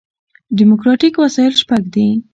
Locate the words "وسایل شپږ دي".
1.23-2.07